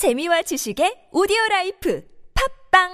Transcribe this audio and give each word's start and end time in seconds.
재미와 0.00 0.40
지식의 0.40 1.08
오디오 1.12 1.36
라이프 1.50 2.02
팟빵 2.72 2.88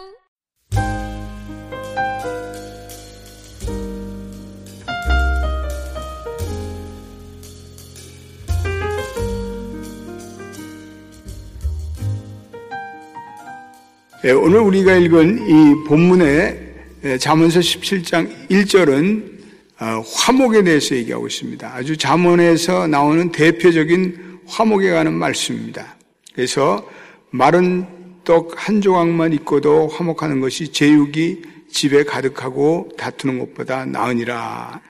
예, 14.24 14.32
오늘 14.32 14.58
우리가 14.58 14.96
읽은 14.96 15.48
이 15.48 15.84
본문의 15.86 16.74
예, 17.04 17.18
잠언서 17.18 17.60
17장 17.60 18.48
1절은 18.48 19.38
어, 19.78 20.02
화목에 20.12 20.64
대해서 20.64 20.96
얘기하고 20.96 21.28
있습니다. 21.28 21.72
아주 21.72 21.96
잠언에서 21.96 22.88
나오는 22.88 23.30
대표적인 23.30 24.40
화목에 24.48 24.90
관한 24.90 25.14
말씀입니다. 25.14 25.95
그래서 26.36 26.86
마른 27.30 27.86
떡 28.24 28.54
한 28.56 28.80
조각만 28.80 29.32
있고도 29.34 29.88
화목하는 29.88 30.40
것이 30.40 30.72
제육이 30.72 31.42
집에 31.70 32.04
가득하고 32.04 32.90
다투는 32.98 33.38
것보다 33.38 33.86
나으니라. 33.86 34.80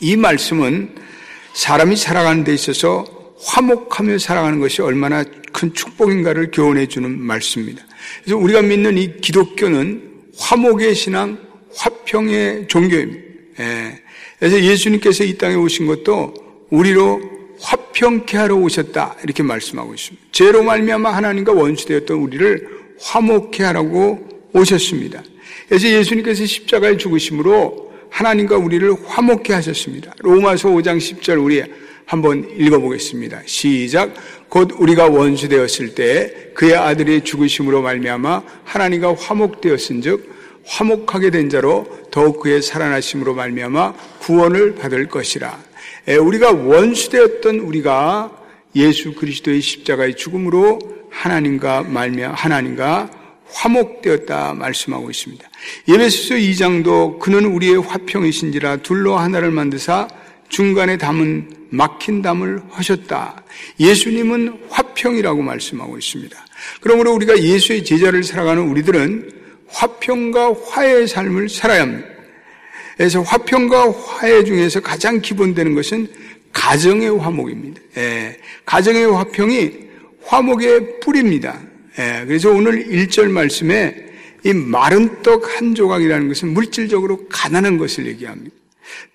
이 0.00 0.16
말씀은 0.16 0.94
사람이 1.54 1.96
살아가는 1.96 2.44
데 2.44 2.54
있어서 2.54 3.04
화목하며 3.42 4.18
살아가는 4.18 4.60
것이 4.60 4.82
얼마나 4.82 5.24
큰 5.52 5.72
축복인가를 5.72 6.50
교훈해 6.52 6.86
주는 6.86 7.18
말씀입니다. 7.18 7.82
그래서 8.22 8.36
우리가 8.36 8.62
믿는 8.62 8.98
이 8.98 9.16
기독교는 9.20 10.10
화목의 10.38 10.94
신앙, 10.94 11.38
화평의 11.74 12.68
종교입니다. 12.68 13.20
예. 13.60 14.02
그래서 14.38 14.60
예수님께서 14.62 15.24
이 15.24 15.36
땅에 15.36 15.54
오신 15.54 15.86
것도 15.86 16.34
우리로 16.70 17.39
화평케 17.60 18.36
하러 18.36 18.56
오셨다 18.56 19.16
이렇게 19.22 19.42
말씀하고 19.42 19.94
있습니다. 19.94 20.26
죄로 20.32 20.62
말미암아 20.62 21.10
하나님과 21.10 21.52
원수되었던 21.52 22.16
우리를 22.16 22.68
화목케 23.00 23.64
하라고 23.64 24.28
오셨습니다. 24.52 25.22
그래서 25.68 25.88
예수님께서 25.88 26.46
십자가에 26.46 26.96
죽으심으로 26.96 27.90
하나님과 28.10 28.56
우리를 28.56 28.92
화목케 29.06 29.52
하셨습니다. 29.52 30.12
로마서 30.18 30.68
5장 30.70 30.98
10절 30.98 31.42
우리 31.42 31.62
한번 32.06 32.50
읽어보겠습니다. 32.56 33.42
시작. 33.46 34.12
곧 34.48 34.72
우리가 34.76 35.06
원수 35.06 35.48
되었을 35.48 35.94
때 35.94 36.50
그의 36.54 36.74
아들의 36.74 37.22
죽으심으로 37.22 37.82
말미암아 37.82 38.42
하나님과 38.64 39.14
화목되었은즉 39.14 40.40
화목하게 40.66 41.30
된 41.30 41.48
자로 41.48 41.86
더욱 42.10 42.40
그의 42.40 42.62
살아나심으로 42.62 43.34
말미암아 43.34 43.92
구원을 44.22 44.74
받을 44.74 45.06
것이라. 45.06 45.69
우리가 46.08 46.52
원수 46.52 47.10
되었던 47.10 47.60
우리가 47.60 48.36
예수 48.76 49.14
그리스도의 49.14 49.60
십자가의 49.60 50.16
죽음으로 50.16 50.78
하나님과 51.10 51.82
말미암아 51.82 52.34
하나님과 52.34 53.10
화목되었다 53.52 54.54
말씀하고 54.54 55.10
있습니다. 55.10 55.48
예배소서 55.88 56.34
2장도 56.36 57.18
그는 57.18 57.44
우리의 57.46 57.82
화평이신지라 57.82 58.78
둘로 58.78 59.16
하나를 59.16 59.50
만드사 59.50 60.08
중간에 60.48 60.96
담은 60.98 61.68
막힌 61.70 62.22
담을 62.22 62.60
하셨다. 62.70 63.42
예수님은 63.78 64.66
화평이라고 64.70 65.42
말씀하고 65.42 65.98
있습니다. 65.98 66.36
그러므로 66.80 67.12
우리가 67.14 67.40
예수의 67.40 67.84
제자를 67.84 68.24
살아가는 68.24 68.62
우리들은 68.62 69.30
화평과 69.68 70.54
화해의 70.66 71.08
삶을 71.08 71.48
살아야 71.48 71.82
합니다. 71.82 72.08
그래서 73.00 73.22
화평과 73.22 73.92
화해 73.92 74.44
중에서 74.44 74.80
가장 74.80 75.22
기본되는 75.22 75.74
것은 75.74 76.06
가정의 76.52 77.08
화목입니다. 77.08 77.80
예, 77.96 78.36
가정의 78.66 79.10
화평이 79.10 79.72
화목의 80.24 81.00
뿌리입니다. 81.00 81.58
예, 81.98 82.26
그래서 82.26 82.50
오늘 82.50 82.84
1절 82.88 83.30
말씀에 83.30 83.96
이 84.44 84.52
마른 84.52 85.22
떡 85.22 85.48
한 85.48 85.74
조각이라는 85.74 86.28
것은 86.28 86.48
물질적으로 86.48 87.26
가난한 87.30 87.78
것을 87.78 88.06
얘기합니다. 88.06 88.54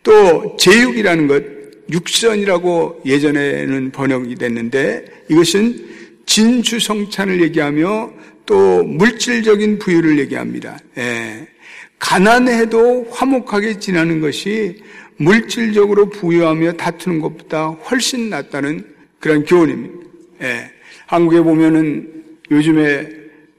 또 0.01 0.57
제육이라는 0.57 1.27
것, 1.27 1.43
육선이라고 1.91 3.03
예전에는 3.05 3.91
번역이 3.91 4.33
됐는데 4.33 5.05
이것은 5.29 6.23
진주성찬을 6.25 7.39
얘기하며 7.43 8.13
또 8.47 8.83
물질적인 8.83 9.77
부유를 9.77 10.17
얘기합니다. 10.17 10.79
예. 10.97 11.54
가난해도 11.99 13.07
화목하게 13.11 13.79
지나는 13.79 14.21
것이 14.21 14.81
물질적으로 15.17 16.09
부유하며 16.09 16.73
다투는 16.73 17.19
것보다 17.19 17.67
훨씬 17.67 18.29
낫다는 18.29 18.85
그런 19.19 19.45
교훈입니다. 19.45 20.05
예. 20.41 20.71
한국에 21.07 21.41
보면은 21.41 22.25
요즘에 22.51 23.09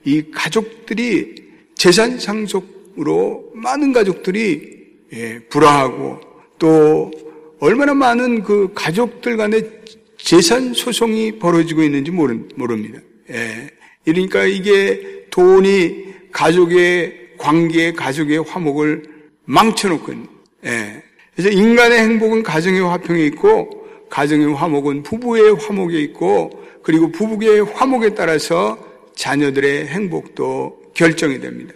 이 0.04 0.30
가족들이 0.30 1.46
재산 1.74 2.18
상속으로 2.18 3.52
많은 3.54 3.92
가족들이 3.92 4.76
예, 5.12 5.38
불화하고 5.48 6.20
또 6.58 7.10
얼마나 7.58 7.94
많은 7.94 8.42
그 8.42 8.70
가족들 8.74 9.36
간의 9.36 9.70
재산 10.18 10.74
소송이 10.74 11.38
벌어지고 11.38 11.82
있는지 11.82 12.10
모릅니다. 12.10 13.00
예. 13.30 13.70
그러니까 14.04 14.44
이게 14.44 15.26
돈이 15.30 16.06
가족의 16.32 17.25
관계, 17.38 17.92
가족의 17.92 18.44
화목을 18.44 19.04
망쳐놓고 19.44 20.12
있는. 20.12 20.28
예. 20.64 21.02
그래서 21.34 21.50
인간의 21.50 21.98
행복은 21.98 22.42
가정의 22.42 22.80
화평에 22.80 23.24
있고, 23.26 23.86
가정의 24.08 24.54
화목은 24.54 25.02
부부의 25.02 25.56
화목에 25.56 26.00
있고, 26.00 26.64
그리고 26.82 27.10
부부의 27.10 27.60
화목에 27.74 28.14
따라서 28.14 28.78
자녀들의 29.16 29.88
행복도 29.88 30.92
결정이 30.94 31.40
됩니다. 31.40 31.74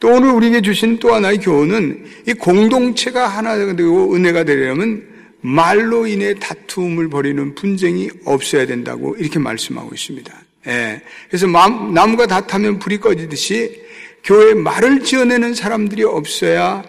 또 0.00 0.08
오늘 0.08 0.30
우리에게 0.30 0.62
주신 0.62 0.98
또 0.98 1.14
하나의 1.14 1.38
교훈은 1.38 2.06
이 2.26 2.32
공동체가 2.32 3.28
하나가 3.28 3.76
되고 3.76 4.14
은혜가 4.14 4.44
되려면 4.44 5.06
말로 5.42 6.06
인해 6.06 6.34
다툼을 6.34 7.08
벌이는 7.08 7.54
분쟁이 7.54 8.08
없어야 8.24 8.66
된다고 8.66 9.14
이렇게 9.16 9.38
말씀하고 9.38 9.94
있습니다. 9.94 10.32
예. 10.68 11.02
그래서 11.28 11.46
나무가 11.46 12.26
다 12.26 12.46
타면 12.46 12.78
불이 12.78 12.98
꺼지듯이 12.98 13.82
교회에 14.24 14.54
말을 14.54 15.02
지어내는 15.02 15.54
사람들이 15.54 16.04
없어야 16.04 16.84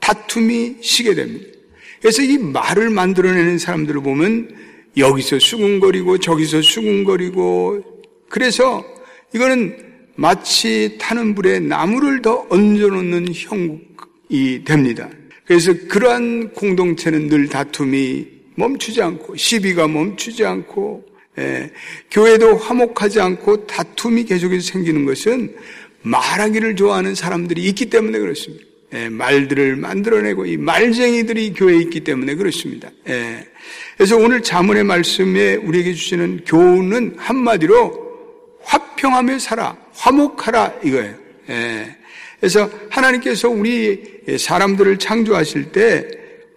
다툼이 0.00 0.76
시게 0.80 1.14
됩니다. 1.14 1.46
그래서 2.00 2.22
이 2.22 2.38
말을 2.38 2.90
만들어내는 2.90 3.58
사람들을 3.58 4.02
보면 4.02 4.54
여기서 4.96 5.38
수군거리고 5.38 6.18
저기서 6.18 6.62
수군거리고 6.62 7.82
그래서 8.28 8.84
이거는 9.34 9.76
마치 10.14 10.96
타는 10.98 11.34
불에 11.34 11.60
나무를 11.60 12.22
더 12.22 12.46
얹어놓는 12.48 13.26
형국이 13.34 14.64
됩니다. 14.64 15.10
그래서 15.44 15.72
그러한 15.88 16.52
공동체는 16.52 17.28
늘 17.28 17.48
다툼이 17.48 18.26
멈추지 18.56 19.02
않고 19.02 19.36
시비가 19.36 19.86
멈추지 19.86 20.44
않고 20.44 21.04
예, 21.38 21.70
교회도 22.10 22.56
화목하지 22.56 23.20
않고 23.20 23.66
다툼이 23.66 24.24
계속해서 24.24 24.72
생기는 24.72 25.04
것은 25.04 25.54
말하기를 26.06 26.76
좋아하는 26.76 27.14
사람들이 27.14 27.62
있기 27.64 27.86
때문에 27.86 28.18
그렇습니다. 28.18 28.64
예, 28.94 29.08
말들을 29.08 29.76
만들어내고 29.76 30.46
이 30.46 30.56
말쟁이들이 30.56 31.54
교회에 31.54 31.78
있기 31.78 32.00
때문에 32.00 32.36
그렇습니다. 32.36 32.88
예, 33.08 33.44
그래서 33.96 34.16
오늘 34.16 34.42
자문의 34.42 34.84
말씀에 34.84 35.56
우리에게 35.56 35.92
주시는 35.92 36.44
교훈은 36.46 37.16
한마디로 37.18 38.06
화평하며 38.62 39.38
살아, 39.40 39.76
화목하라 39.92 40.74
이거예요. 40.84 41.14
예, 41.50 41.96
그래서 42.38 42.70
하나님께서 42.90 43.48
우리 43.48 44.22
사람들을 44.38 44.98
창조하실 44.98 45.72
때 45.72 46.08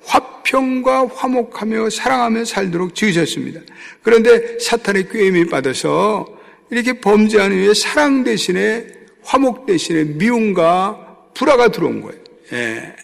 화평과 0.04 1.08
화목하며 1.08 1.90
사랑하며 1.90 2.46
살도록 2.46 2.94
지으셨습니다. 2.94 3.62
그런데 4.04 4.60
사탄의 4.60 5.10
꾀임이 5.10 5.48
받아서 5.48 6.28
이렇게 6.70 6.94
범죄하는 6.94 7.64
후에 7.64 7.74
사랑 7.74 8.24
대신에 8.24 8.99
화목 9.30 9.68
대신에 9.68 10.06
미움과 10.06 11.18
불화가 11.36 11.68
들어온 11.68 12.02
거예요. 12.02 12.20
예. 12.54 12.96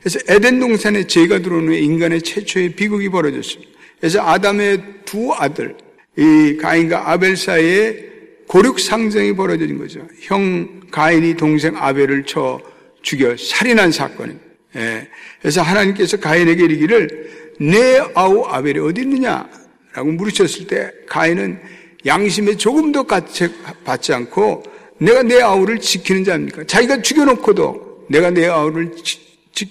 그래서 0.00 0.18
에덴 0.28 0.58
동산에 0.58 1.06
죄가 1.06 1.38
들어온 1.38 1.68
후에 1.68 1.78
인간의 1.78 2.22
최초의 2.22 2.74
비극이 2.74 3.08
벌어졌습니다. 3.08 3.70
그래서 4.00 4.20
아담의 4.20 4.82
두 5.04 5.32
아들, 5.32 5.76
이 6.16 6.56
가인과 6.60 7.12
아벨 7.12 7.36
사이에 7.36 8.10
고륙 8.48 8.80
상정이 8.80 9.36
벌어진 9.36 9.78
거죠. 9.78 10.04
형 10.22 10.80
가인이 10.90 11.34
동생 11.34 11.76
아벨을 11.76 12.24
쳐 12.24 12.60
죽여 13.02 13.36
살인한 13.36 13.92
사건입니다. 13.92 14.44
예. 14.74 15.08
그래서 15.40 15.62
하나님께서 15.62 16.16
가인에게 16.16 16.64
이르기를 16.64 17.54
내 17.60 18.00
아우 18.14 18.44
아벨이 18.44 18.80
어디 18.80 19.02
있느냐? 19.02 19.48
라고 19.92 20.10
물으셨을 20.10 20.66
때 20.66 20.90
가인은 21.06 21.60
양심에 22.06 22.56
조금도 22.56 23.04
받지 23.04 24.12
않고 24.12 24.64
내가 25.00 25.22
내 25.22 25.40
아우를 25.40 25.80
지키는 25.80 26.24
자입니까? 26.24 26.64
자기가 26.64 27.00
죽여놓고도 27.00 28.06
내가 28.08 28.30
내 28.30 28.46
아우를 28.46 28.92
지, 29.02 29.18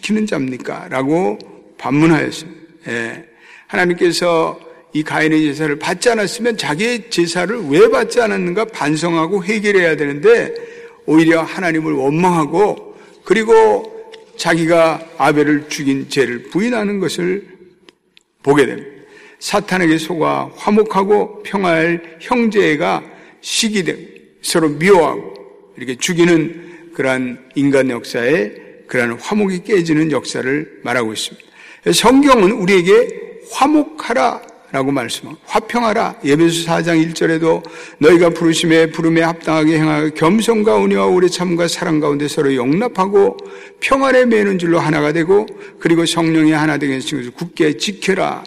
키는 0.01 0.25
자입니까? 0.25 0.87
라고 0.89 1.37
반문하였습니다. 1.77 2.59
예. 2.87 3.25
하나님께서 3.67 4.59
이 4.91 5.03
가인의 5.03 5.43
제사를 5.43 5.77
받지 5.77 6.09
않았으면 6.09 6.57
자기의 6.57 7.11
제사를 7.11 7.59
왜 7.69 7.87
받지 7.89 8.19
않았는가 8.19 8.65
반성하고 8.65 9.43
회개해야 9.43 9.95
되는데 9.95 10.53
오히려 11.05 11.43
하나님을 11.43 11.93
원망하고 11.93 12.97
그리고 13.23 14.11
자기가 14.35 15.01
아벨을 15.17 15.69
죽인 15.69 16.09
죄를 16.09 16.43
부인하는 16.49 16.99
것을 16.99 17.47
보게 18.41 18.65
됩니다. 18.65 18.89
사탄에게 19.37 19.99
속아 19.99 20.51
화목하고 20.55 21.43
평화할 21.43 22.17
형제가 22.19 23.03
시기되고 23.41 24.18
서로 24.41 24.69
미워하고 24.69 25.33
이렇게 25.77 25.95
죽이는 25.95 26.91
그러한 26.93 27.49
인간 27.55 27.89
역사에 27.89 28.51
그러한 28.87 29.19
화목이 29.19 29.63
깨지는 29.63 30.11
역사를 30.11 30.79
말하고 30.83 31.13
있습니다. 31.13 31.47
성경은 31.93 32.51
우리에게 32.51 33.07
화목하라 33.51 34.41
라고 34.71 34.91
말씀합니다. 34.91 35.43
화평하라. 35.47 36.19
예배수 36.23 36.67
4장 36.67 37.03
1절에도 37.13 37.63
너희가 37.97 38.29
부르심에 38.29 38.91
부름에 38.91 39.21
합당하게 39.21 39.79
행하여 39.79 40.09
겸손과 40.09 40.83
은혜와 40.83 41.07
오래 41.07 41.27
참과 41.27 41.67
사랑 41.67 41.99
가운데 41.99 42.27
서로 42.27 42.53
용납하고 42.53 43.37
평안에 43.79 44.25
매는 44.25 44.59
줄로 44.59 44.79
하나가 44.79 45.11
되고 45.11 45.47
그리고 45.79 46.05
성령이 46.05 46.51
하나 46.51 46.73
하신 46.73 47.17
것을 47.17 47.31
굳게 47.31 47.77
지켜라. 47.77 48.43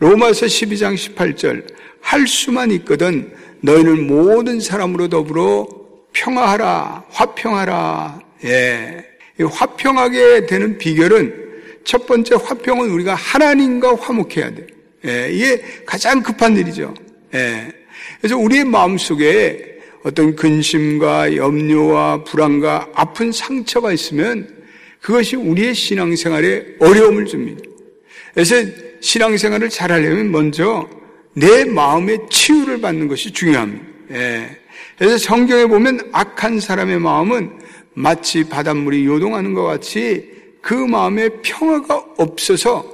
로마서 0.00 0.46
12장 0.46 0.94
18절 0.96 1.64
할 2.00 2.26
수만 2.26 2.70
있거든 2.72 3.32
너희는 3.64 4.06
모든 4.06 4.60
사람으로 4.60 5.08
더불어 5.08 5.66
평화하라. 6.12 7.04
화평하라. 7.08 8.20
예. 8.44 9.04
화평하게 9.42 10.46
되는 10.46 10.76
비결은 10.76 11.44
첫 11.82 12.06
번째 12.06 12.36
화평은 12.36 12.90
우리가 12.90 13.14
하나님과 13.14 13.96
화목해야 13.96 14.54
돼. 14.54 14.66
예, 15.06 15.30
이게 15.30 15.62
가장 15.84 16.22
급한 16.22 16.56
일이죠. 16.56 16.94
예. 17.34 17.68
그래서 18.20 18.36
우리의 18.36 18.64
마음 18.64 18.98
속에 18.98 19.78
어떤 20.04 20.36
근심과 20.36 21.36
염려와 21.36 22.24
불안과 22.24 22.88
아픈 22.94 23.32
상처가 23.32 23.92
있으면 23.92 24.46
그것이 25.00 25.36
우리의 25.36 25.74
신앙생활에 25.74 26.76
어려움을 26.80 27.24
줍니다. 27.26 27.62
그래서 28.34 28.56
신앙생활을 29.00 29.70
잘하려면 29.70 30.30
먼저 30.30 30.88
내 31.34 31.64
마음의 31.64 32.26
치유를 32.30 32.80
받는 32.80 33.08
것이 33.08 33.32
중요합니다. 33.32 33.84
예. 34.12 34.58
그래서 34.96 35.18
성경에 35.18 35.66
보면 35.66 36.10
악한 36.12 36.60
사람의 36.60 37.00
마음은 37.00 37.50
마치 37.94 38.44
바닷물이 38.48 39.04
요동하는 39.06 39.54
것 39.54 39.64
같이 39.64 40.30
그 40.60 40.74
마음에 40.74 41.28
평화가 41.42 42.04
없어서 42.16 42.84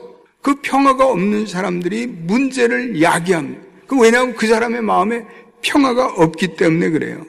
그 0.42 0.54
평화가 0.62 1.06
없는 1.06 1.46
사람들이 1.46 2.06
문제를 2.06 3.00
야기합니다. 3.00 3.60
그 3.87 3.98
왜냐하면 3.98 4.34
그 4.34 4.46
사람의 4.46 4.82
마음에 4.82 5.25
평화가 5.62 6.14
없기 6.16 6.56
때문에 6.56 6.90
그래요. 6.90 7.25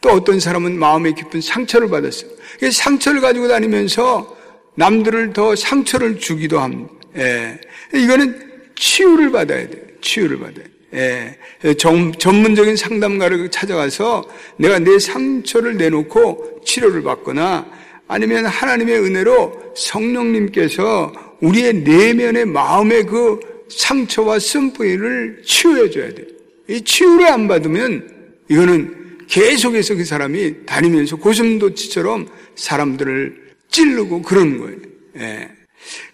또 0.00 0.10
어떤 0.10 0.40
사람은 0.40 0.78
마음에 0.78 1.12
깊은 1.12 1.40
상처를 1.40 1.88
받았어요. 1.88 2.30
상처를 2.72 3.20
가지고 3.20 3.48
다니면서 3.48 4.36
남들을 4.74 5.32
더 5.32 5.54
상처를 5.56 6.18
주기도 6.18 6.60
합니다. 6.60 6.92
예. 7.16 7.60
이거는 7.94 8.48
치유를 8.76 9.30
받아야 9.30 9.68
돼요. 9.68 9.87
치유를 10.00 10.38
받아야 10.38 10.54
돼요. 10.54 10.78
예. 10.94 11.74
정, 11.74 12.12
전문적인 12.12 12.76
상담가를 12.76 13.50
찾아가서 13.50 14.28
내가 14.56 14.78
내 14.78 14.98
상처를 14.98 15.76
내놓고 15.76 16.62
치료를 16.64 17.02
받거나 17.02 17.66
아니면 18.08 18.46
하나님의 18.46 19.00
은혜로 19.00 19.74
성령님께서 19.76 21.12
우리의 21.40 21.74
내면의 21.74 22.46
마음의 22.46 23.04
그 23.06 23.38
상처와 23.68 24.38
쓴뿌리를 24.38 25.42
치유해줘야 25.44 26.14
돼요. 26.14 26.26
이 26.68 26.80
치유를 26.80 27.26
안 27.26 27.48
받으면 27.48 28.08
이거는 28.48 29.26
계속해서 29.28 29.94
그 29.94 30.04
사람이 30.06 30.64
다니면서 30.64 31.16
고슴도치처럼 31.16 32.28
사람들을 32.56 33.48
찌르고 33.70 34.22
그러는 34.22 34.58
거예요. 34.58 34.76
예. 35.18 35.57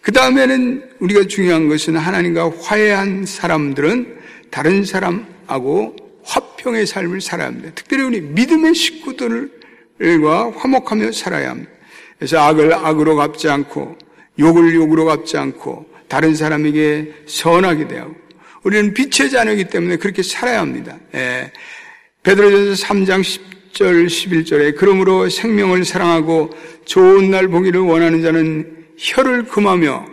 그 0.01 0.13
다음에는 0.13 0.91
우리가 1.01 1.27
중요한 1.27 1.69
것은 1.69 1.97
하나님과 1.97 2.53
화해한 2.61 3.27
사람들은 3.27 4.19
다른 4.51 4.85
사람하고 4.85 5.97
화평의 6.25 6.87
삶을 6.87 7.21
살아야 7.21 7.49
합니다. 7.49 7.71
특별히 7.75 8.05
우리 8.05 8.21
믿음의 8.21 8.75
식구들과 8.75 10.53
화목하며 10.57 11.13
살아야 11.13 11.51
합니다. 11.51 11.71
그래서 12.19 12.39
악을 12.39 12.73
악으로 12.73 13.17
갚지 13.17 13.49
않고 13.49 13.99
욕을 14.39 14.75
욕으로 14.75 15.05
갚지 15.05 15.37
않고 15.37 15.87
다른 16.09 16.35
사람에게 16.35 17.13
선하게 17.27 17.89
대하고 17.89 18.15
우리는 18.63 18.95
빛의 18.95 19.31
자녀이기 19.31 19.65
때문에 19.65 19.97
그렇게 19.97 20.23
살아야 20.23 20.61
합니다. 20.61 20.97
예. 21.15 21.53
베드로전서 22.23 22.87
3장 22.87 23.21
10절 23.21 24.07
11절에 24.07 24.77
그러므로 24.77 25.29
생명을 25.29 25.85
사랑하고 25.85 26.51
좋은 26.87 27.31
날 27.31 27.49
보기를 27.49 27.81
원하는 27.81 28.23
자는 28.23 28.84
혀를 28.97 29.45
금하며 29.45 30.07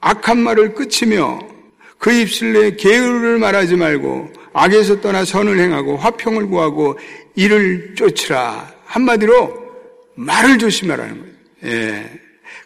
악한 0.00 0.38
말을 0.38 0.74
끝이며 0.74 1.38
그 1.98 2.12
입술에 2.12 2.76
게으를 2.76 3.38
말하지 3.38 3.76
말고 3.76 4.32
악에서 4.52 5.00
떠나 5.00 5.24
선을 5.24 5.58
행하고 5.58 5.96
화평을 5.96 6.46
구하고 6.48 6.98
이를 7.34 7.94
쫓으라 7.94 8.72
한마디로 8.84 9.66
말을 10.14 10.58
조심하라는 10.58 11.18
거예요. 11.18 11.34
예. 11.64 12.10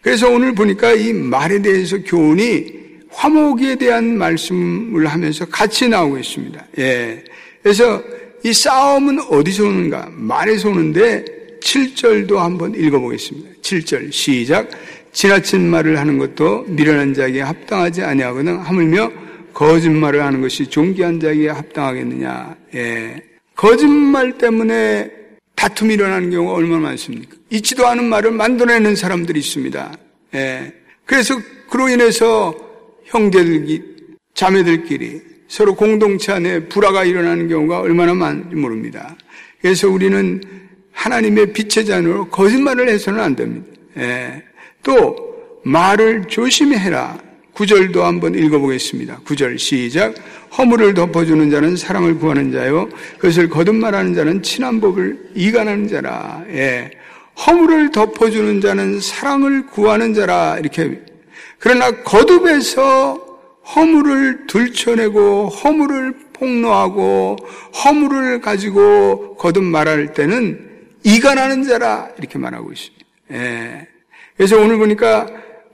그래서 0.03 0.31
오늘 0.31 0.55
보니까 0.55 0.93
이 0.93 1.13
말에 1.13 1.61
대해서 1.61 1.99
교훈이 1.99 2.81
화목에 3.11 3.77
대한 3.77 4.17
말씀을 4.17 5.07
하면서 5.07 5.45
같이 5.47 5.89
나오고 5.89 6.19
있습니다. 6.19 6.65
예. 6.79 7.25
그래서 7.63 8.03
이 8.45 8.53
싸움은 8.53 9.21
어디서 9.29 9.65
오는가? 9.65 10.09
말에서 10.13 10.71
오는데 10.71 11.25
7절도 11.61 12.37
한번 12.37 12.75
읽어보겠습니다. 12.75 13.51
7절 13.63 14.13
시작. 14.13 14.71
지나친 15.13 15.69
말을 15.69 15.99
하는 15.99 16.19
것도 16.19 16.65
미련한 16.69 17.15
자에게 17.15 17.41
합당하지 17.41 18.03
아니하거든 18.03 18.59
하물며 18.59 19.11
거짓말을 19.53 20.23
하는 20.23 20.41
것이 20.41 20.67
존귀한 20.67 21.21
자에게 21.21 21.49
합당하겠느냐. 21.49 22.57
예. 22.75 23.23
거짓말 23.55 24.39
때문에 24.39 25.11
다툼이 25.55 25.95
일어나는 25.95 26.31
경우가 26.31 26.55
얼마나 26.55 26.81
많습니까? 26.81 27.37
있지도 27.51 27.87
않은 27.87 28.05
말을 28.05 28.31
만들어내는 28.31 28.97
사람들이 28.97 29.41
있습니다. 29.41 29.93
예. 30.35 30.73
그래서 31.05 31.35
그로 31.69 31.89
인해서 31.89 32.55
형제들, 33.05 33.67
자매들끼리 34.35 35.21
서로 35.49 35.75
공동체 35.75 36.33
안에 36.33 36.69
불화가 36.69 37.05
일어나는 37.05 37.49
경우가 37.49 37.81
얼마나 37.81 38.15
많은지 38.15 38.55
모릅니다. 38.55 39.17
그래서 39.61 39.91
우리는 39.91 40.41
하나님의 41.01 41.55
빛의 41.55 41.87
자녀로 41.87 42.29
거짓말을 42.29 42.89
해서는 42.91 43.21
안 43.21 43.35
됩니다. 43.35 43.67
예. 43.97 44.43
또 44.83 45.17
말을 45.65 46.25
조심히 46.29 46.77
해라. 46.77 47.19
구절도 47.55 48.05
한번 48.05 48.35
읽어보겠습니다. 48.35 49.21
구절 49.25 49.59
시작. 49.59 50.15
허물을 50.59 50.93
덮어주는 50.93 51.51
자는 51.51 51.77
사랑을 51.77 52.19
구하는 52.19 52.53
자요. 52.53 52.89
그것을 53.17 53.49
거듭말하는 53.49 54.15
자는 54.15 54.43
친한 54.43 54.81
법을 54.81 55.31
이간하는 55.35 55.89
자라. 55.89 56.45
예. 56.51 56.91
허물을 57.47 57.93
덮어주는 57.93 58.61
자는 58.61 59.01
사랑을 59.01 59.67
구하는 59.69 60.13
자라. 60.13 60.59
이렇게. 60.59 61.01
그러나 61.59 61.91
거듭에서 62.03 63.39
허물을 63.75 64.47
들춰내고 64.49 65.49
허물을 65.49 66.15
폭로하고 66.35 67.37
허물을 67.85 68.41
가지고 68.43 69.37
거듭 69.37 69.65
말할 69.65 70.13
때는 70.13 70.70
이간하는 71.03 71.65
자라. 71.65 72.09
이렇게 72.19 72.39
말하고 72.39 72.73
있습니다. 72.73 73.07
예. 73.33 73.89
그래서 74.37 74.59
오늘 74.59 74.79
보니까 74.79 75.27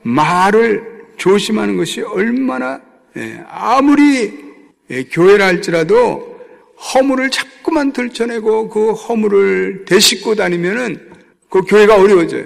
말을 0.02 1.04
조심하는 1.16 1.76
것이 1.76 2.02
얼마나 2.02 2.80
예, 3.16 3.42
아무리 3.49 4.47
예, 4.90 5.04
교회라 5.04 5.47
할지라도 5.47 6.37
허물을 6.76 7.30
자꾸만 7.30 7.92
들춰내고 7.92 8.68
그 8.68 8.92
허물을 8.92 9.85
되씹고 9.87 10.35
다니면은 10.35 11.11
그 11.49 11.62
교회가 11.62 11.97
어려워져요. 11.97 12.45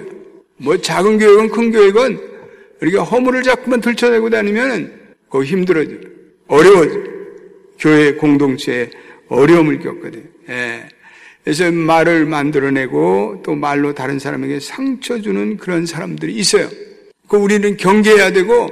뭐 0.57 0.77
작은 0.77 1.19
교회건 1.19 1.49
큰 1.49 1.71
교회건 1.71 2.19
이렇게 2.81 2.97
허물을 2.97 3.43
자꾸만 3.43 3.81
들춰내고 3.81 4.29
다니면은 4.29 4.99
그 5.29 5.43
힘들어져. 5.43 5.95
어려워져. 6.47 6.99
교회 7.79 8.13
공동체에 8.13 8.89
어려움을 9.27 9.79
겪거든요. 9.79 10.23
예. 11.41 11.43
그래서 11.43 11.71
말을 11.71 12.25
만들어내고 12.25 13.41
또 13.43 13.55
말로 13.55 13.93
다른 13.93 14.19
사람에게 14.19 14.59
상처 14.59 15.19
주는 15.21 15.57
그런 15.57 15.85
사람들이 15.85 16.33
있어요. 16.35 16.69
그 17.27 17.37
우리는 17.37 17.77
경계해야 17.77 18.31
되고 18.31 18.69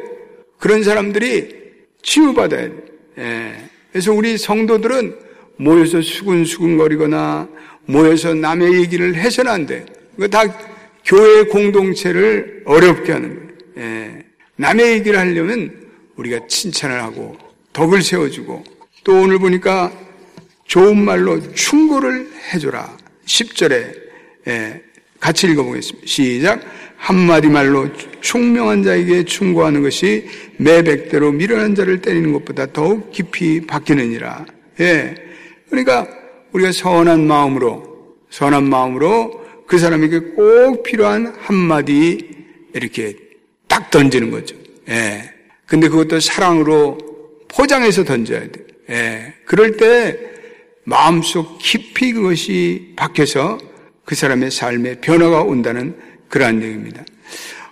그런 0.60 0.84
사람들이 0.84 1.58
치유받아야 2.02 2.68
돼. 2.68 2.74
예. 3.18 3.54
그래서 3.92 4.14
우리 4.14 4.38
성도들은 4.38 5.16
모여서 5.58 6.02
수근수근거리거나 6.02 7.50
모여서 7.86 8.34
남의 8.34 8.76
얘기를 8.76 9.16
해서는 9.16 9.52
안 9.52 9.66
돼. 9.66 9.86
그거 10.16 10.28
다 10.28 10.44
교회 11.04 11.44
공동체를 11.44 12.64
어렵게 12.66 13.12
하는 13.12 13.36
거예요. 13.36 13.50
예. 13.78 14.26
남의 14.58 14.92
얘기를 14.92 15.18
하려면 15.18 15.88
우리가 16.16 16.48
칭찬을 16.48 17.02
하고 17.02 17.38
덕을 17.74 18.02
세워주고 18.02 18.64
또 19.06 19.22
오늘 19.22 19.40
보니까 19.40 19.92
좋은 20.70 21.04
말로 21.04 21.42
충고를 21.54 22.30
해줘라. 22.54 22.96
10절에 23.26 23.96
예, 24.48 24.82
같이 25.20 25.48
읽어보겠습니다. 25.48 26.08
시작. 26.08 26.62
한마디 26.96 27.48
말로 27.48 27.88
총명한 28.22 28.84
자에게 28.84 29.26
충고하는 29.26 29.82
것이 29.82 30.28
매백대로 30.58 31.32
미련한 31.32 31.74
자를 31.74 32.02
때리는 32.02 32.32
것보다 32.34 32.68
더욱 32.72 33.12
깊이 33.12 33.66
박히느니라. 33.66 34.46
예. 34.82 35.16
그러니까 35.70 36.08
우리가 36.52 36.72
선한 36.72 37.26
마음으로, 37.26 38.18
선한 38.30 38.64
마음으로 38.70 39.44
그 39.66 39.80
사람에게 39.80 40.20
꼭 40.36 40.84
필요한 40.84 41.34
한마디 41.40 42.30
이렇게 42.76 43.16
딱 43.68 43.90
던지는 43.90 44.30
거죠. 44.30 44.56
예. 44.90 45.34
근데 45.66 45.88
그것도 45.90 46.20
사랑으로 46.20 47.00
포장해서 47.48 48.04
던져야 48.04 48.42
돼. 48.42 48.52
예. 48.92 49.34
그럴 49.46 49.76
때 49.76 50.29
마음속 50.90 51.60
깊이 51.60 52.14
그것이 52.14 52.94
박혀서 52.96 53.60
그 54.06 54.16
사람의 54.16 54.50
삶에 54.50 54.96
변화가 54.96 55.44
온다는 55.44 55.96
그러한 56.30 56.64
얘기입니다. 56.64 57.06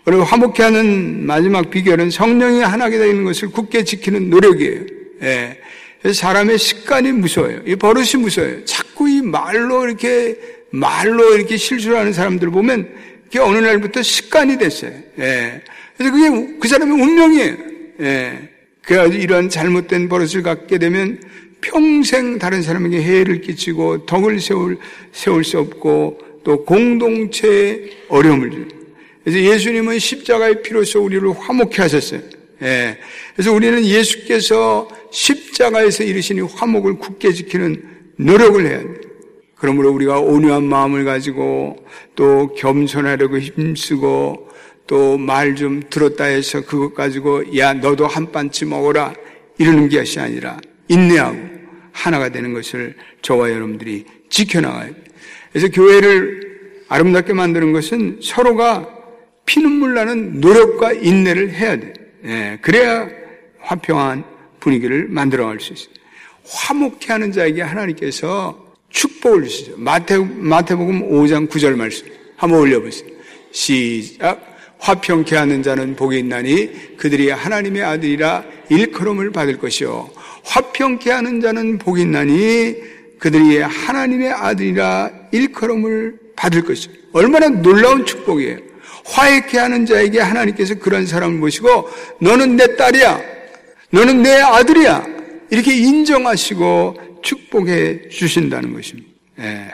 그리고 0.06 0.24
화목해 0.24 0.62
하는 0.62 1.26
마지막 1.26 1.72
비결은 1.72 2.12
성령이 2.12 2.62
하나게 2.62 3.00
되는 3.00 3.24
것을 3.24 3.50
굳게 3.50 3.84
지키는 3.84 4.30
노력이에요. 4.30 4.82
예. 5.24 5.60
사람의 6.14 6.60
습관이 6.60 7.12
무서워요. 7.14 7.62
이 7.66 7.76
버릇이 7.76 8.22
무서워요. 8.22 8.64
자꾸 8.66 9.10
이 9.10 9.22
말로 9.22 9.86
이렇게, 9.88 10.38
말로 10.70 11.36
이렇게 11.36 11.58
실수를 11.58 11.98
하는 11.98 12.14
사람들 12.14 12.48
을 12.48 12.52
보면 12.52 12.88
그게 13.26 13.40
어느 13.40 13.58
날부터 13.58 14.04
습관이 14.04 14.60
됐어요. 14.60 14.92
예. 15.20 15.62
그래서 15.98 16.14
그게 16.14 16.58
그 16.60 16.68
사람의 16.68 17.02
운명이에요. 17.02 17.58
예. 18.02 18.50
그래가지고 18.84 19.22
이런 19.22 19.50
잘못된 19.50 20.08
버릇을 20.08 20.44
갖게 20.44 20.78
되면 20.78 21.20
평생 21.62 22.40
다른 22.40 22.62
사람에게 22.62 23.02
해를 23.02 23.42
끼치고 23.42 24.06
덕을 24.06 24.40
세울, 24.40 24.78
세울 25.12 25.44
수 25.44 25.60
없고 25.60 26.20
또 26.44 26.64
공동체에 26.64 27.90
어려움을 28.10 28.52
줍니다. 28.52 28.76
그래서 29.24 29.40
예수님은 29.40 30.00
십자가의 30.00 30.62
피로서 30.62 31.02
우리를 31.02 31.30
화목케 31.38 31.82
하셨어요. 31.82 32.22
예. 32.64 32.98
그래서 33.36 33.52
우리는 33.52 33.84
예수께서 33.86 34.88
십자가에서 35.12 36.04
이르시니 36.04 36.42
화목을 36.42 36.98
굳게 37.00 37.34
지키는 37.34 37.84
노력을 38.18 38.66
해야 38.66 38.80
돼요. 38.80 38.96
그러므로 39.56 39.92
우리가 39.92 40.20
온유한 40.20 40.64
마음을 40.64 41.04
가지고 41.04 41.84
또 42.16 42.54
겸손하려고 42.56 43.40
힘쓰고 43.40 44.48
또 44.88 45.18
말 45.18 45.56
좀 45.56 45.84
들었다 45.90 46.24
해서 46.26 46.62
그것 46.62 46.94
가지고 46.94 47.58
야 47.58 47.74
너도 47.74 48.08
한 48.08 48.32
반치 48.32 48.64
먹어라 48.66 49.14
이러는 49.58 49.90
것이 49.90 50.20
아니라 50.20 50.58
인내하고 50.88 51.38
하나가 51.92 52.30
되는 52.30 52.54
것을 52.54 52.96
저와 53.22 53.52
여러분들이 53.52 54.06
지켜나가야 54.30 54.86
돼요. 54.86 55.04
그래서 55.52 55.68
교회를 55.70 56.84
아름답게 56.90 57.34
만드는 57.34 57.74
것은 57.74 58.20
서로가 58.22 58.88
피눈물 59.46 59.96
나는 59.96 60.40
노력과 60.40 60.94
인내를 60.94 61.52
해야 61.52 61.78
돼. 61.78 61.94
예, 62.26 62.58
그래야 62.62 63.08
화평한 63.60 64.24
분위기를 64.60 65.08
만들어갈 65.10 65.60
수 65.60 65.74
있어요. 65.74 65.90
화목해 66.46 67.08
하는 67.08 67.32
자에게 67.32 67.62
하나님께서 67.62 68.66
축복을 68.90 69.44
주시죠. 69.44 69.74
마태, 69.78 70.18
마태복음 70.18 71.10
5장 71.12 71.50
9절 71.50 71.76
말씀. 71.76 72.08
한번 72.36 72.60
올려보세요. 72.62 73.10
시작. 73.52 74.56
화평케 74.80 75.36
하는 75.36 75.64
자는 75.64 75.96
복이 75.96 76.20
있나니 76.20 76.98
그들이 76.98 77.32
하나님의 77.32 77.84
아들이라 77.84 78.46
일컬음을 78.70 79.32
받을 79.32 79.58
것이요. 79.58 80.10
화평케 80.48 81.12
하는 81.12 81.42
자는 81.42 81.78
복이 81.78 82.02
있나니 82.02 82.76
그들이 83.20 83.60
하나님의 83.60 84.32
아들이라 84.32 85.12
일컬음을 85.32 86.18
받을 86.36 86.64
것이요. 86.64 86.94
얼마나 87.14 87.50
놀라운 87.50 88.06
축복이에요. 88.06 88.58
화해케 89.06 89.58
하는 89.58 89.86
자에게 89.86 90.20
하나님께서 90.20 90.76
그런 90.76 91.06
사람을 91.06 91.38
모시고 91.38 91.90
너는 92.22 92.56
내 92.56 92.76
딸이야. 92.76 93.22
너는 93.92 94.22
내 94.22 94.42
아들이야. 94.42 95.06
이렇게 95.50 95.76
인정하시고 95.76 97.22
축복해 97.24 98.10
주신다는 98.10 98.74
것입니다. 98.74 99.10
예. 99.40 99.72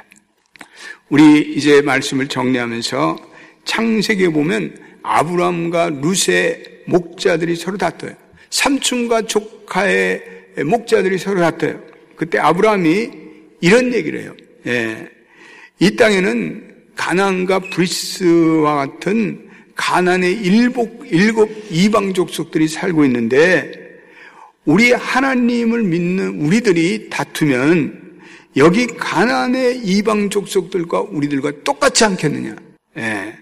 우리 1.10 1.53
이제 1.56 1.82
말씀을 1.82 2.27
정리하면서 2.27 3.18
창세기에 3.65 4.30
보면 4.30 4.77
아브라함과 5.03 5.92
룻의 6.01 6.63
목자들이 6.88 7.56
서로 7.56 7.77
다퉈요. 7.77 8.13
삼촌과 8.50 9.24
조카의 9.24 10.34
목자들이 10.62 11.18
서로 11.18 11.42
다퉈요. 11.42 11.80
그때 12.16 12.38
아브라함이 12.40 13.10
이런 13.62 13.94
얘기를 13.94 14.22
해요. 14.22 14.36
예. 14.68 15.10
이 15.80 15.96
땅에는 15.96 16.74
가난과 16.96 17.60
브리스와 17.60 18.76
같은 18.76 19.50
가난의 19.76 20.34
일복, 20.34 21.06
일곱 21.10 21.50
이방 21.72 22.14
족속들이 22.14 22.68
살고 22.68 23.06
있는데 23.06 23.72
우리 24.66 24.92
하나님을 24.92 25.84
믿는 25.84 26.42
우리들이 26.42 27.10
다투면 27.10 28.22
여기 28.56 28.86
가난의 28.88 29.80
이방 29.80 30.30
족속들과 30.30 31.02
우리들과 31.02 31.52
똑같지 31.64 32.06
않겠느냐? 32.06 32.56
예. 32.98 33.36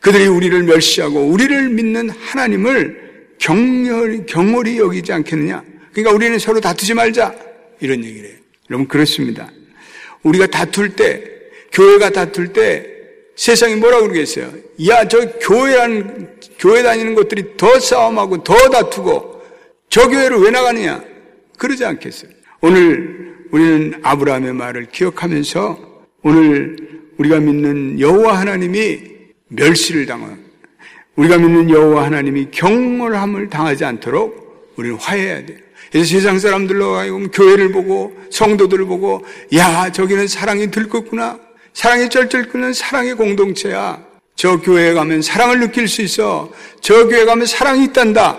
그들이 0.00 0.26
우리를 0.26 0.62
멸시하고 0.62 1.20
우리를 1.20 1.68
믿는 1.70 2.10
하나님을 2.10 3.08
경렬, 3.38 4.24
경홀히 4.26 4.78
여기지 4.78 5.12
않겠느냐? 5.12 5.62
그러니까 5.98 6.14
우리는 6.14 6.38
서로 6.38 6.60
다투지 6.60 6.94
말자. 6.94 7.34
이런 7.80 8.04
얘기를 8.04 8.28
해요. 8.28 8.38
여러분, 8.70 8.86
그렇습니다. 8.86 9.50
우리가 10.22 10.46
다툴 10.46 10.94
때, 10.94 11.24
교회가 11.72 12.10
다툴 12.10 12.52
때 12.52 12.86
세상이 13.34 13.74
뭐라 13.76 14.00
그러겠어요? 14.02 14.52
야, 14.88 15.08
저 15.08 15.28
교회란, 15.40 16.36
교회 16.60 16.84
다니는 16.84 17.16
것들이 17.16 17.56
더 17.56 17.80
싸움하고 17.80 18.44
더 18.44 18.54
다투고 18.70 19.42
저 19.88 20.08
교회를 20.08 20.38
왜 20.38 20.50
나가느냐? 20.50 21.02
그러지 21.58 21.84
않겠어요. 21.84 22.30
오늘 22.60 23.34
우리는 23.50 23.98
아브라함의 24.02 24.52
말을 24.52 24.86
기억하면서 24.92 26.04
오늘 26.22 26.76
우리가 27.18 27.40
믿는 27.40 27.98
여호와 27.98 28.38
하나님이 28.38 29.00
멸시를 29.48 30.06
당한 30.06 30.44
우리가 31.16 31.38
믿는 31.38 31.70
여호와 31.70 32.04
하나님이 32.04 32.48
경멸함을 32.52 33.48
당하지 33.48 33.84
않도록 33.84 34.74
우리는 34.76 34.96
화해해야 34.96 35.44
돼요. 35.44 35.67
그래서 35.90 36.08
세상 36.08 36.38
사람들로 36.38 36.96
하여금 36.96 37.30
교회를 37.30 37.72
보고 37.72 38.12
성도들을 38.30 38.84
보고 38.86 39.24
야 39.54 39.90
저기는 39.90 40.28
사랑이 40.28 40.70
들끓구나 40.70 41.38
사랑이 41.72 42.08
쩔쩔 42.08 42.48
끓는 42.48 42.72
사랑의 42.72 43.14
공동체야. 43.14 44.06
저 44.34 44.60
교회에 44.60 44.94
가면 44.94 45.22
사랑을 45.22 45.60
느낄 45.60 45.88
수 45.88 46.02
있어. 46.02 46.50
저 46.80 47.06
교회에 47.06 47.24
가면 47.24 47.46
사랑이 47.46 47.84
있단다. 47.84 48.38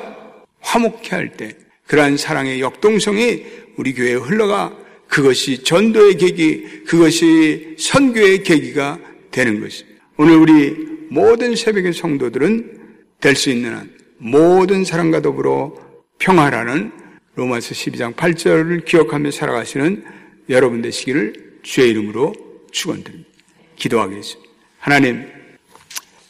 화목해 0.62 1.10
할 1.12 1.32
때 1.38 1.56
그러한 1.88 2.18
사랑의 2.18 2.62
역동성이 2.62 3.44
우리 3.78 3.94
교회에 3.94 4.14
흘러가 4.16 4.74
그것이 5.08 5.64
전도의 5.64 6.18
계기, 6.18 6.84
그것이 6.86 7.76
선교의 7.80 8.44
계기가 8.44 9.00
되는 9.32 9.60
것입니다. 9.60 10.00
오늘 10.18 10.36
우리 10.36 10.76
모든 11.10 11.56
새벽의 11.56 11.94
성도들은 11.94 12.78
될 13.20 13.36
수 13.36 13.50
있는 13.50 13.74
한 13.76 13.90
모든 14.18 14.86
사람과 14.86 15.22
더불어 15.22 15.74
평화라는 16.20 16.92
로마서 17.40 17.74
12장 17.74 18.16
8절을 18.16 18.84
기억하며 18.84 19.32
살아가시는 19.32 20.04
여러분 20.50 20.82
되시기를 20.82 21.60
주의 21.64 21.90
이름으로 21.92 22.34
축원드립니다. 22.72 23.30
기도하겠습니다. 23.78 24.52
하나님, 24.78 25.26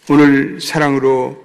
오늘 0.08 0.62
사랑으로 0.62 1.36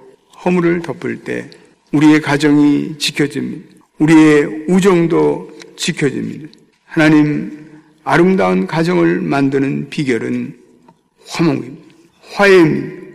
허물을 0.43 0.83
덮을 0.83 1.23
때 1.23 1.49
우리의 1.93 2.21
가정이 2.21 2.99
지켜집니다. 2.99 3.75
우리의 3.97 4.65
우정도 4.67 5.51
지켜집니다. 5.75 6.47
하나님, 6.85 7.67
아름다운 8.03 8.67
가정을 8.67 9.19
만드는 9.21 9.89
비결은 9.89 10.59
화목입니다. 11.27 11.83
화해입니다. 12.33 13.05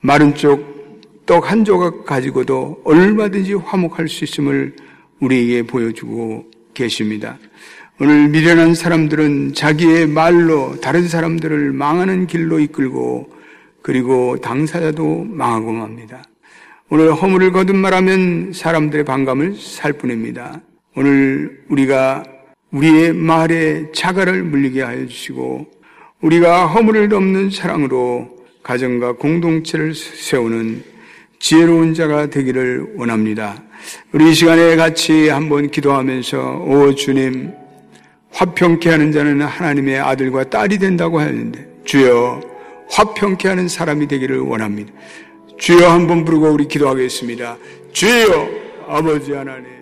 마른 0.00 0.32
쪽 0.36 0.76
떡 1.26 1.50
한 1.50 1.64
조각 1.64 2.04
가지고도 2.06 2.82
얼마든지 2.84 3.54
화목할 3.54 4.08
수 4.08 4.22
있음을 4.22 4.76
우리에게 5.20 5.62
보여주고 5.62 6.50
계십니다. 6.74 7.38
오늘 7.98 8.28
미련한 8.28 8.74
사람들은 8.74 9.54
자기의 9.54 10.06
말로 10.06 10.78
다른 10.80 11.08
사람들을 11.08 11.72
망하는 11.72 12.26
길로 12.26 12.60
이끌고 12.60 13.32
그리고 13.80 14.36
당사자도 14.40 15.24
망하고 15.24 15.72
맙니다. 15.72 16.22
오늘 16.90 17.12
허물을 17.12 17.52
거듭 17.52 17.74
말하면 17.76 18.52
사람들의 18.52 19.04
반감을 19.04 19.54
살 19.56 19.94
뿐입니다. 19.94 20.60
오늘 20.94 21.64
우리가 21.68 22.22
우리의 22.70 23.12
말에 23.14 23.90
자가를 23.92 24.42
물리게 24.42 24.82
하여 24.82 25.06
주시고 25.06 25.66
우리가 26.20 26.66
허물을 26.66 27.08
덮는 27.08 27.50
사랑으로 27.50 28.36
가정과 28.62 29.12
공동체를 29.12 29.94
세우는 29.94 30.82
지혜로운 31.38 31.94
자가 31.94 32.28
되기를 32.28 32.94
원합니다. 32.96 33.62
우리 34.12 34.30
이 34.30 34.34
시간에 34.34 34.76
같이 34.76 35.28
한번 35.28 35.70
기도하면서 35.70 36.64
오 36.66 36.94
주님 36.94 37.52
화평케 38.32 38.90
하는 38.90 39.12
자는 39.12 39.42
하나님의 39.42 39.98
아들과 39.98 40.44
딸이 40.50 40.78
된다고 40.78 41.20
하는데 41.20 41.66
주여 41.84 42.40
화평케 42.90 43.48
하는 43.48 43.68
사람이 43.68 44.06
되기를 44.08 44.40
원합니다. 44.40 44.92
주여 45.58 45.88
한번 45.88 46.24
부르고 46.24 46.50
우리 46.50 46.68
기도하겠습니다. 46.68 47.56
주여 47.92 48.48
아버지 48.88 49.32
하나님 49.32 49.75